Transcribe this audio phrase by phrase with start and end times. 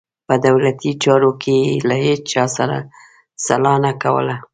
[0.27, 2.77] په دولتي چارو کې یې له هیچا سره
[3.45, 4.35] سلا نه کوله.